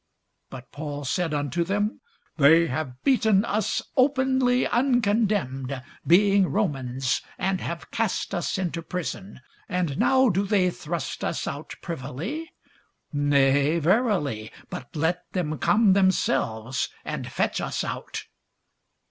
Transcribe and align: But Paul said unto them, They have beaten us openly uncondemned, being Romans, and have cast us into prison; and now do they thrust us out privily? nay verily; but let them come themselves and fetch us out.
But 0.49 0.71
Paul 0.71 1.05
said 1.05 1.31
unto 1.31 1.63
them, 1.63 2.01
They 2.37 2.65
have 2.65 3.03
beaten 3.03 3.45
us 3.45 3.83
openly 3.95 4.65
uncondemned, 4.65 5.79
being 6.07 6.47
Romans, 6.47 7.21
and 7.37 7.61
have 7.61 7.91
cast 7.91 8.33
us 8.33 8.57
into 8.57 8.81
prison; 8.81 9.41
and 9.69 9.99
now 9.99 10.29
do 10.29 10.43
they 10.47 10.71
thrust 10.71 11.23
us 11.23 11.45
out 11.45 11.75
privily? 11.83 12.51
nay 13.13 13.77
verily; 13.77 14.51
but 14.71 14.95
let 14.95 15.31
them 15.33 15.59
come 15.59 15.93
themselves 15.93 16.89
and 17.05 17.31
fetch 17.31 17.61
us 17.61 17.83
out. 17.83 18.23